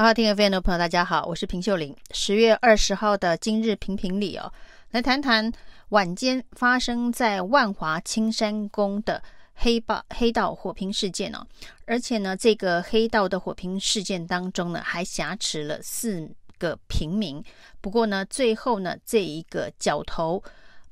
[0.00, 1.94] 好好听 FM 的朋友，大家好，我是平秀玲。
[2.12, 4.50] 十月二十号的今日评评理哦，
[4.92, 5.52] 来谈谈
[5.90, 9.22] 晚间发生在万华青山宫的
[9.52, 11.46] 黑豹黑道火拼事件哦，
[11.84, 16.26] 而且呢，这个黑道的火拼事件当中呢，还挟持了四
[16.58, 17.44] 个平民。
[17.82, 20.42] 不过呢，最后呢，这一个角头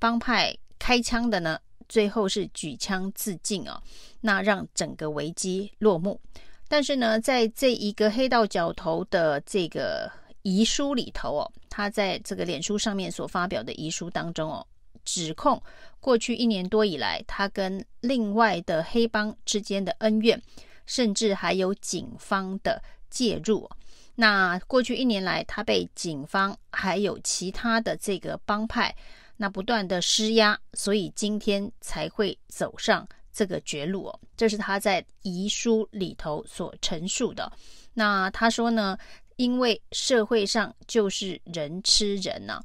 [0.00, 1.56] 帮派开枪的呢，
[1.88, 3.80] 最后是举枪自尽哦，
[4.22, 6.20] 那让整个危机落幕。
[6.68, 10.10] 但是呢，在这一个黑道角头的这个
[10.42, 14.66] 遗书里头哦，他在这个脸书上面所发表的遗书当中哦，
[15.04, 15.62] 指控
[16.00, 20.40] 过去一年多以来，他跟另外的黑帮之间的恩怨，
[20.86, 23.68] 甚至还有警方的介入。
[24.14, 28.94] 那过去一年来，他被警方还有其他的这个帮派
[29.36, 33.06] 那不断的施压，所以今天才会走上。
[33.36, 37.52] 这个绝路哦，这是他在遗书里头所陈述的。
[37.92, 38.96] 那他说呢，
[39.36, 42.64] 因为社会上就是人吃人呐、啊，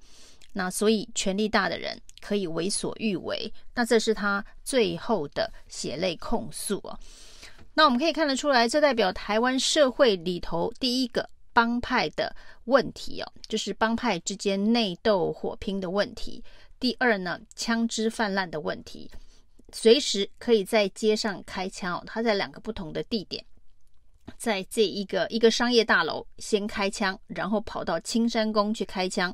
[0.53, 3.51] 那所以权力大的人可以为所欲为。
[3.75, 6.97] 那这是他最后的血泪控诉哦。
[7.73, 12.33] 那我们可以看得出来，这代表台湾社会里头第一个帮派的
[12.63, 16.41] 问题哦，就是帮派之间内斗火拼的问题。
[16.79, 19.11] 第二呢，枪支泛滥的问题。
[19.73, 23.43] 随时可以在街上开枪哦，他在两个不同的地点，
[24.37, 29.33] 在这一个一个商业大楼先开枪，然后跑到青山宫去开枪，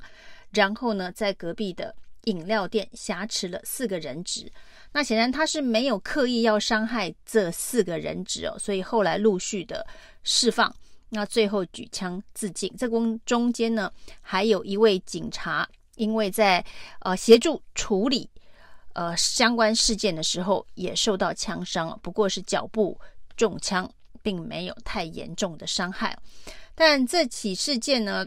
[0.52, 4.52] 然后呢，在隔壁的饮料店挟持了四个人质。
[4.94, 9.86] 那显然他是没有刻意要伤害这四个人质哦，所以后来陆续的
[10.24, 10.74] 释放，
[11.10, 12.74] 那最后举枪自尽。
[12.78, 16.64] 这中中间呢，还有一位警察，因为在
[17.00, 18.30] 呃协助处理。
[18.98, 23.00] 呃，相关事件的时候也受到枪伤，不过是脚部
[23.36, 23.88] 中枪，
[24.24, 26.18] 并没有太严重的伤害。
[26.74, 28.26] 但这起事件呢，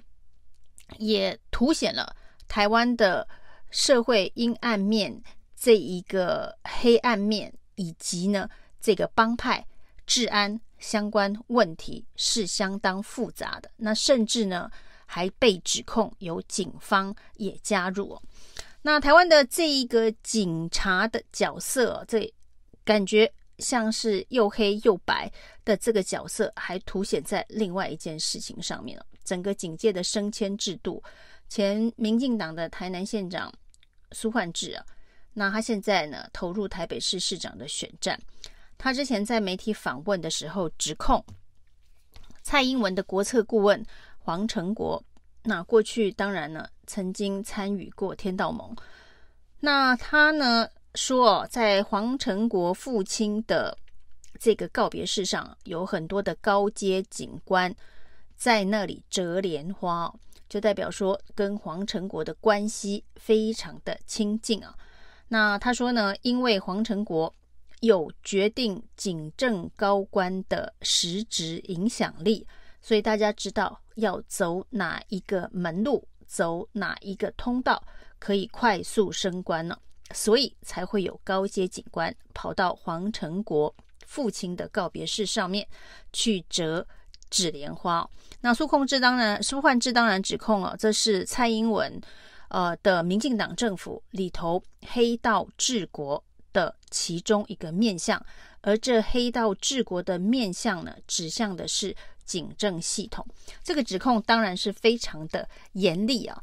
[0.98, 2.14] 也凸显了
[2.46, 3.26] 台湾的
[3.72, 5.20] 社会阴暗面
[5.56, 8.48] 这一个黑暗面，以及呢
[8.80, 9.66] 这个帮派
[10.06, 13.69] 治安相关问题是相当复杂的。
[13.78, 14.70] 那甚至呢
[15.04, 18.16] 还被指控有警方也加入。
[18.82, 22.32] 那台湾的这一个警察的角色，这
[22.82, 25.30] 感觉像是又黑又白
[25.66, 29.04] 的这个角色，还凸显在另外一件事情上面了。
[29.22, 31.02] 整个警界的升迁制度，
[31.46, 33.52] 前民进党的台南县长
[34.12, 34.84] 苏焕智啊，
[35.34, 38.18] 那他现在呢投入台北市市长的选战，
[38.78, 41.22] 他之前在媒体访问的时候指控
[42.42, 43.84] 蔡英文的国策顾问
[44.18, 45.04] 黄成国。
[45.43, 48.77] 那过去当然呢，曾经参与过天道盟。
[49.61, 53.77] 那他呢说，在黄成国父亲的
[54.39, 57.75] 这个告别式上，有很多的高阶警官
[58.37, 60.12] 在那里折莲花，
[60.49, 64.75] 就代表说跟黄成国的关系非常的亲近啊。
[65.28, 67.33] 那他说呢，因为黄成国
[67.81, 72.47] 有决定警政高官的实质影响力。
[72.83, 77.83] 所以大家知道要走哪一个门路，走哪一个通道
[78.19, 79.78] 可以快速升官呢？
[80.12, 83.72] 所以才会有高阶警官跑到黄成国
[84.05, 85.65] 父亲的告别式上面
[86.12, 86.84] 去折
[87.31, 88.05] 纸莲花。
[88.41, 92.00] 那苏控制当然，苏焕智当然指控了，这是蔡英文
[92.49, 96.22] 呃的民进党政府里头黑道治国
[96.53, 98.21] 的其中一个面向，
[98.62, 101.94] 而这黑道治国的面向呢，指向的是。
[102.30, 103.26] 警政系统，
[103.60, 106.41] 这个指控当然是非常的严厉啊。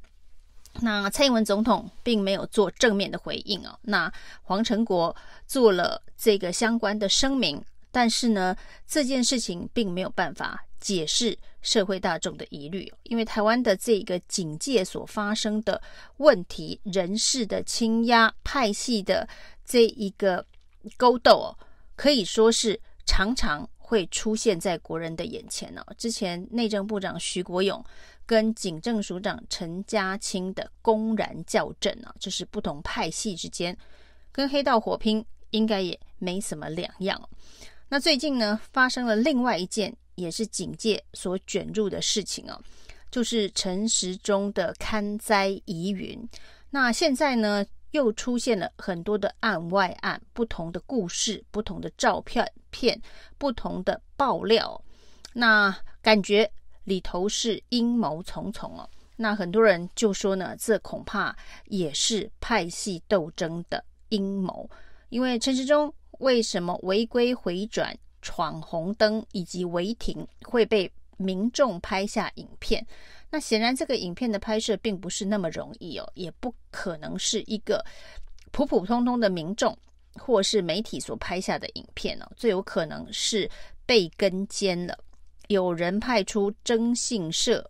[0.81, 3.79] 那蔡英文总统并没有做正面的回应啊。
[3.83, 4.11] 那
[4.43, 5.15] 黄成国
[5.45, 8.53] 做了这个相关的声明，但是呢，
[8.85, 15.81] 这件事情并没有办法解释社会大众的疑虑，因为台湾的这个警界所发生的
[16.17, 19.25] 问题，人事的倾压、派系的
[19.63, 20.45] 这一个
[20.97, 21.55] 勾斗，
[21.95, 23.67] 可以说是常常。
[23.87, 25.81] 会出现在国人的眼前、哦。
[25.97, 27.81] 之前内政部长徐国勇
[28.25, 33.75] 跟警政署长陈家清的公然较真啊，这是不同派系之间
[34.29, 37.29] 跟黑道火拼，应该也没什么两样。
[37.87, 42.59] 那最近呢，发生了另外一件也是警界所卷入的事情啊，
[43.09, 46.27] 就是陈时中的勘灾疑云。
[46.71, 53.01] 那现在呢，又出现了很多的案外案，不同的故事，不同的照片片，
[53.37, 54.81] 不同的爆料，
[55.33, 56.49] 那感觉
[56.83, 58.89] 里头是阴谋重重哦。
[59.15, 61.35] 那很多人就说呢，这恐怕
[61.65, 64.69] 也是派系斗争的阴谋，
[65.09, 72.85] 因为陈时中为什么违规回转、闯红灯以及违停会被民众拍下影片。
[73.29, 77.83] 那显然，这个影片的拍摄并不是那么容易哦，也不可能是一个
[78.51, 79.77] 普普通通的民众
[80.15, 83.49] 或是媒体所拍下的影片哦，最有可能是
[83.85, 84.97] 被跟监了。
[85.49, 87.69] 有人派出征信社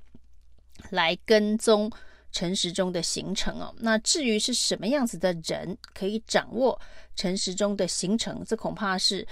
[0.91, 1.91] 来跟踪
[2.31, 3.73] 陈时中的行程哦。
[3.79, 6.79] 那至于是什么样子的人可以掌握
[7.15, 9.27] 陈时中的行程，这恐怕是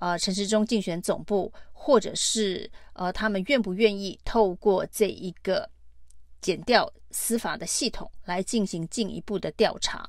[0.00, 1.52] 呃陈时中竞选总部。
[1.82, 5.66] 或者是呃，他们愿不愿意透过这一个
[6.42, 10.06] 减掉司法的系统来进行进一步的调查？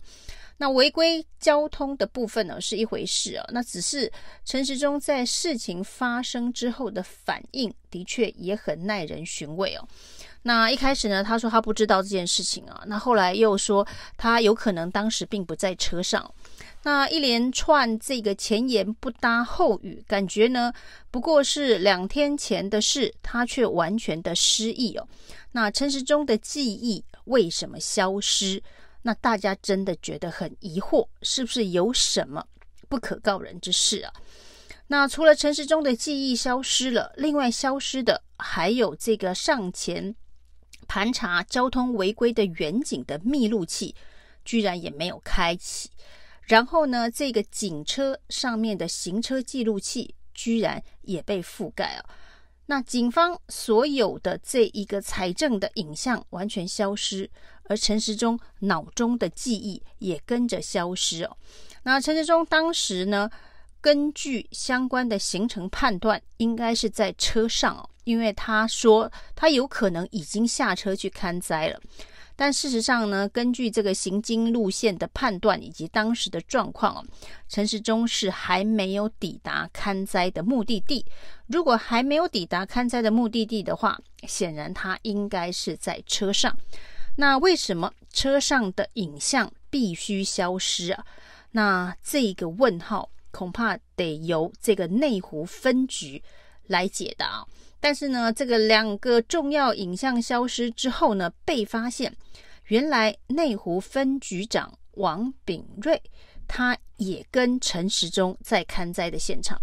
[0.57, 3.45] 那违规交通的部分呢，是一回事啊。
[3.53, 4.11] 那只是
[4.43, 9.87] 陈时中在事情发生之后的反应，的确也很耐人寻味哦。
[10.41, 13.87] 那一开始呢，他说他不知道这件事情啊，那后来又说
[14.17, 16.29] 他有可能当时并不在车上。
[16.83, 20.73] 那一连串这个前言不搭后语，感觉呢
[21.11, 25.07] 不过是两天前的事，他却完全的失忆哦。
[25.51, 28.61] 那陈时中的记忆为什么消失？
[29.03, 32.45] 那大家真的觉得很疑惑，是不是有什么
[32.89, 34.13] 不可告人之事啊？
[34.87, 40.15] 那除了陈时中的记忆消失了，另外消失的还有这个上前
[40.87, 43.95] 盘查交通违规的远景的密录器，
[44.43, 45.89] 居然也没有开启。
[46.51, 52.03] 然后呢，这个警车上面的行车记录器居然也被覆盖了。
[52.65, 57.29] 那警方所有的这一个财政的影像完全消失，
[57.69, 61.37] 而陈时中脑中的记忆也跟着消失哦。
[61.83, 63.29] 那陈时中当时呢，
[63.79, 71.79] 根据相关的行程判断，应该是在车上哦，因为他说他有可能已经下车去看灾了。
[72.41, 77.05] 但事实上呢，根据这个行经路线的判断以及当时的状况哦，
[77.47, 81.05] 陈时中是还没有抵达勘灾的目的地。
[81.45, 86.57] 如果还没有抵达勘灾的目的地的话，显然他应该是在车上。
[87.15, 91.05] 那为什么车上的影像必须消失啊？
[91.51, 96.23] 那这个问号恐怕得由这个内湖分局
[96.65, 97.45] 来解答。
[97.81, 102.15] 但是呢，这个两个重要影像消失之后呢，被发现，
[102.67, 106.01] 原来内湖分局长王炳瑞，
[106.47, 109.59] 他也跟陈时中在勘灾的现场，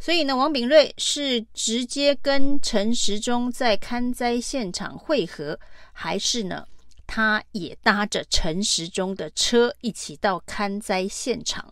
[0.00, 5.60] 所以呢，王炳瑞是直接跟陈时中在勘灾现场会合，
[5.92, 6.66] 还是呢，
[7.06, 11.70] 他也搭着陈时中的车一起到勘灾现场？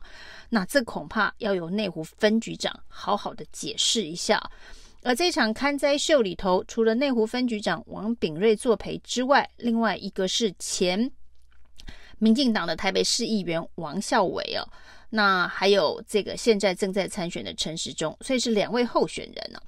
[0.50, 4.50] 那这恐怕要由内湖分局长好好的解释一下。
[5.02, 11.10] 而这场勘灾秀里头，除了内湖分局长王炳瑞作陪之外，另外一个是前
[12.18, 14.68] 民进党的台北市议员王孝伟哦，
[15.10, 19.60] 那还有这个现在正在参选的陈时中，所以是两位候选人呢，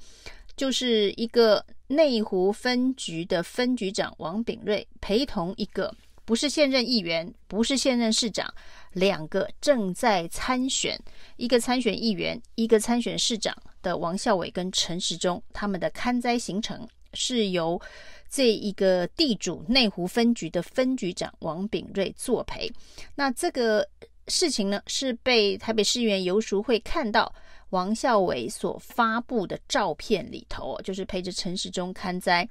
[0.56, 5.94] 就是一个内湖分局的分局长王炳瑞陪同一个
[6.31, 8.55] 不是现任议员，不是现任市长，
[8.93, 10.97] 两个正在参选，
[11.37, 13.53] 一个参选议员，一个参选市长。
[13.82, 17.81] 的王孝伟跟陈时中，他们的看灾行程是由
[18.29, 22.71] 这一个地主内湖分局的分局长王炳瑞作陪。
[23.17, 23.85] 那这个
[24.29, 27.35] 事情呢，是被台北市议员游淑慧看到
[27.70, 32.49] 王孝伟所发布的照片里头，就是陪着陈时中看灾。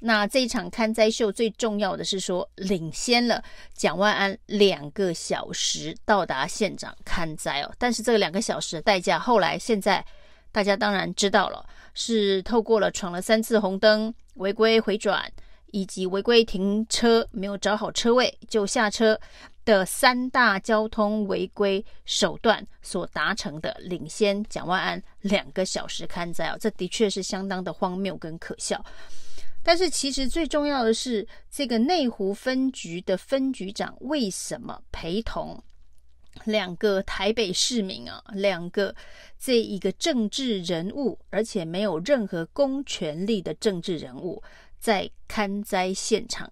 [0.00, 3.42] 那这一场看灾秀最重要的是说，领先了
[3.74, 7.72] 蒋万安两个小时到达现场看灾哦。
[7.78, 10.04] 但是这两个小时的代价，后来现在。
[10.54, 15.24] 大家当然知道了，是透过了闯了三次红灯、违规回转
[15.68, 19.18] 以及违规停车没有找好车位就下车
[19.64, 28.84] 的三大交通违规手段所达成的，领先蒋万安两个小时勘灾哦，这的确是相当的荒谬跟可笑。
[29.62, 35.62] 但是其实最重要的是，这个内湖分局的分局长为什么陪同？
[36.44, 38.92] 两个台北市民啊，两个
[39.38, 44.42] 这一个政治人物，而且没有任何公权力的政治人物，
[44.80, 46.50] 在刊灾现场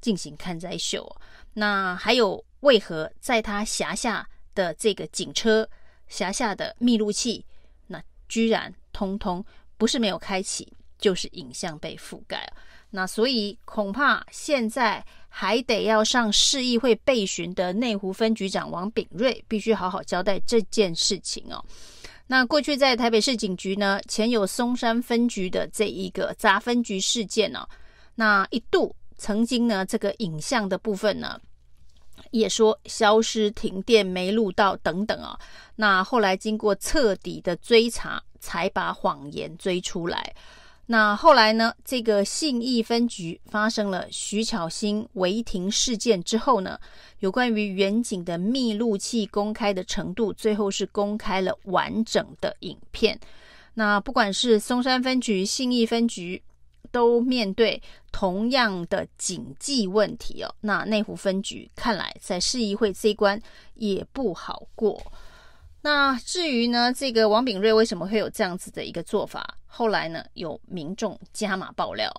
[0.00, 1.08] 进行看灾秀。
[1.54, 5.68] 那还有为何在他辖下的这个警车
[6.08, 7.44] 辖下的密录器，
[7.86, 9.44] 那居然通通
[9.76, 12.50] 不是没有开启，就是影像被覆盖。
[12.90, 21.62] 那所以恐怕现在还得要上市议会备询的内湖分局长王炳瑞，必须好好交代这件事情哦。
[22.26, 27.68] 那过去在台北市警局呢，前有松山分局的这一个砸分局事件呢、哦，
[28.14, 31.38] 那一度曾经呢，这个影像的部分呢，
[32.30, 35.38] 也说消失、停电、没录到等等啊、
[35.76, 40.34] 那后来经过彻底的追查，才把谎言追出来。
[40.90, 46.80] 那后来呢，这个信义分局发生了徐巧芯违停事件之后呢，
[47.18, 53.20] 有关于远景的密录器公开的程度，最后是公开了完整的影片。
[53.74, 56.42] 那不管是松山分局、信义分局，
[56.90, 60.54] 都面对同样的警纪问题哦。
[60.60, 63.40] 那内湖分局看来在市议会这一关
[63.74, 65.00] 也不好过。
[65.80, 69.56] 那至于呢，这个王炳瑞为什么会有这样子的一个做法？
[69.66, 72.12] 后来呢，有民众加码爆料，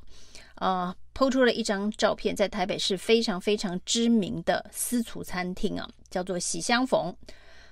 [0.55, 7.13] 呃抛出了一张照片，在台北市非常非常知名的私厨餐厅啊，叫做喜相逢。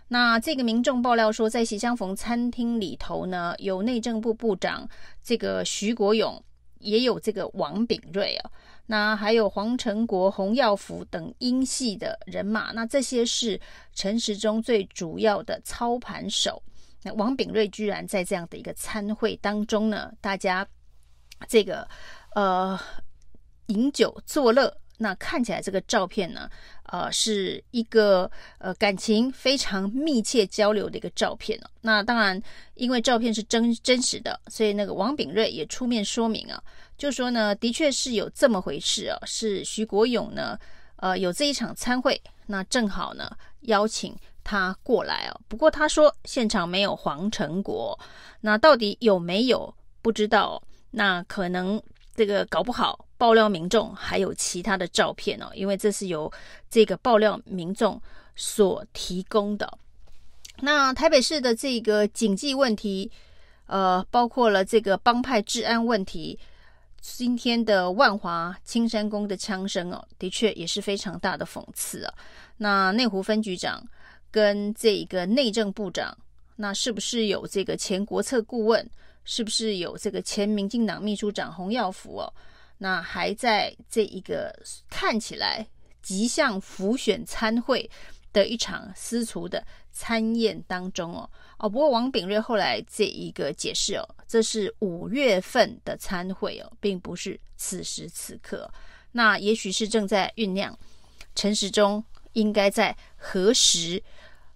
[0.10, 4.88] 那这个民众爆料说，在喜相逢餐厅里头呢，有内政部部长
[5.24, 6.42] 这个徐国勇，
[6.80, 8.52] 也有这个王炳瑞哦。
[8.86, 13.60] 那还有黄成国、洪耀福等英系的人马，那这些是
[13.94, 16.62] 陈时中最主要的操盘手。
[17.04, 20.68] 那王炳瑞居然在这样的一个参会当中呢，大家
[21.48, 21.88] 这个
[22.34, 22.80] 呃
[23.68, 24.76] 饮酒作乐。
[24.98, 26.50] 那看起来这个照片呢，
[26.84, 31.70] 呃，是一个呃感情非常密切交流的一个照片哦。
[31.82, 32.42] 那当然，
[32.74, 36.62] 因为照片是真真实的，所以那个王炳瑞也出面说明啊，
[36.98, 40.58] 就说呢，的确是有这么回事啊，是徐国勇呢，
[40.96, 45.42] 呃，有这一场餐会，那正好呢邀请他过来哦。
[45.48, 47.98] 不过他说现场没有黄成国，
[48.42, 50.62] 那到底有没有不知道，
[50.92, 51.82] 那可能。
[52.18, 56.32] 这个搞不好爆料民众还有其他的照片哦，因为这是由
[56.70, 58.02] 这个爆料民众
[58.36, 59.78] 所提供的。
[60.60, 63.12] 那台北市的这个警纪问题，
[63.66, 66.38] 呃，包括了这个帮派治安问题，
[67.02, 72.14] 今天的万华青山宫的枪声哦，的确也是非常大的讽刺啊。
[72.58, 73.84] 那内湖分局长
[74.32, 76.18] 跟这个内政部长，
[76.56, 78.90] 那是不是有这个前国策顾问？
[79.30, 82.34] 是不是有这个前民进党秘书长洪耀福哦？
[82.78, 84.54] 那还在这一个
[84.90, 85.66] 看起来
[86.02, 87.90] 极像浮选参会
[88.32, 91.68] 的一场私厨的餐宴当中哦哦。
[91.68, 98.72] 不过王炳瑞后来这一个解释哦，这是五月份的参会哦，并不是此时此刻。
[99.12, 100.78] 那也许是正在酝酿，
[101.34, 102.04] 陈时中
[102.34, 104.02] 应该在何时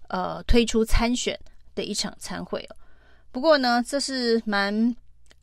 [0.08, 1.36] 呃推出参选
[1.74, 2.76] 的一场参会哦。
[3.32, 4.94] 不过呢，这是蛮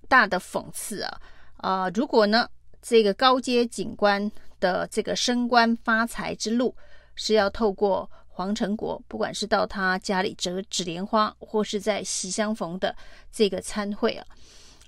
[0.07, 1.21] 大的讽刺啊！
[1.57, 2.47] 啊、如果呢，
[2.81, 6.75] 这个高阶警官的这个升官发财之路
[7.15, 12.95] 是要透过黄成国，不管是到他家里折纸莲花，或是在喜相逢的
[13.31, 14.25] 这个餐会啊，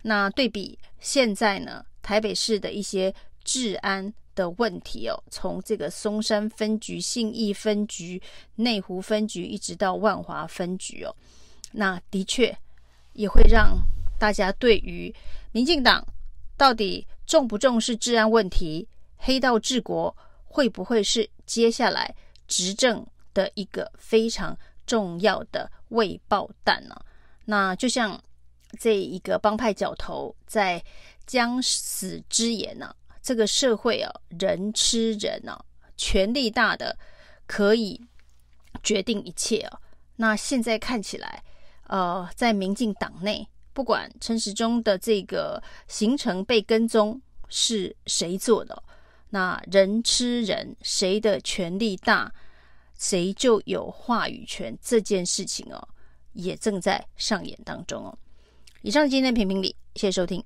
[0.02, 8.22] 那对比现在呢，台北市的一些治安的问题哦，从这个松山分局、信义分局、
[8.56, 11.16] 内湖分局，一直到万华分局哦，
[11.72, 12.58] 那的确。
[13.14, 13.78] 也会让
[14.18, 15.14] 大家对于
[15.52, 16.02] 民进党
[16.56, 18.86] 到底重不重视治安问题、
[19.16, 22.14] 黑道治国，会不会是接下来
[22.46, 26.96] 执政的一个非常重要的未爆弹呢？
[27.46, 28.22] 那就像
[28.78, 30.84] 这一个帮派角头在
[31.26, 35.64] 将死之言呢、啊，这个社会啊，人吃人啊，
[35.96, 36.98] 权力大的
[37.48, 37.98] 可以
[38.84, 39.80] 决定一切啊。
[40.18, 41.42] 那现在看起来。
[41.88, 48.84] 呃，在民进党内，不管陈时中的这个行程被跟踪是谁做的，
[49.30, 52.32] 那人吃人，谁的权力大，
[52.98, 54.78] 谁就有话语权。
[54.82, 55.88] 这件事情哦，
[56.34, 58.18] 也正在上演当中哦。
[58.82, 60.44] 以上今天的评评理，谢谢收听。